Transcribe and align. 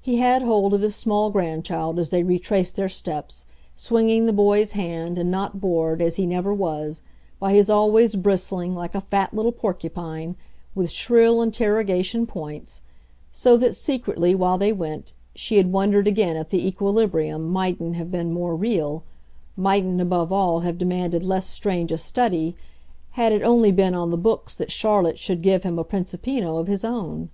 He 0.00 0.18
had 0.18 0.42
hold 0.42 0.72
of 0.72 0.82
his 0.82 0.94
small 0.94 1.30
grandchild 1.30 1.98
as 1.98 2.10
they 2.10 2.22
retraced 2.22 2.76
their 2.76 2.88
steps, 2.88 3.44
swinging 3.74 4.24
the 4.26 4.32
boy's 4.32 4.70
hand 4.70 5.18
and 5.18 5.32
not 5.32 5.60
bored, 5.60 6.00
as 6.00 6.14
he 6.14 6.26
never 6.28 6.54
was, 6.54 7.02
by 7.40 7.54
his 7.54 7.68
always 7.68 8.14
bristling, 8.14 8.72
like 8.72 8.94
a 8.94 9.00
fat 9.00 9.34
little 9.34 9.50
porcupine, 9.50 10.36
with 10.76 10.92
shrill 10.92 11.42
interrogation 11.42 12.24
points 12.24 12.82
so 13.32 13.56
that, 13.56 13.74
secretly, 13.74 14.32
while 14.32 14.58
they 14.58 14.72
went, 14.72 15.12
she 15.34 15.56
had 15.56 15.72
wondered 15.72 16.06
again 16.06 16.36
if 16.36 16.50
the 16.50 16.64
equilibrium 16.64 17.50
mightn't 17.50 17.96
have 17.96 18.12
been 18.12 18.32
more 18.32 18.54
real, 18.54 19.02
mightn't 19.56 20.00
above 20.00 20.30
all 20.30 20.60
have 20.60 20.78
demanded 20.78 21.24
less 21.24 21.46
strange 21.48 21.90
a 21.90 21.98
study, 21.98 22.54
had 23.18 23.32
it 23.32 23.42
only 23.42 23.72
been 23.72 23.92
on 23.92 24.12
the 24.12 24.16
books 24.16 24.54
that 24.54 24.70
Charlotte 24.70 25.18
should 25.18 25.42
give 25.42 25.64
him 25.64 25.80
a 25.80 25.84
Principino 25.84 26.58
of 26.60 26.68
his 26.68 26.84
own. 26.84 27.28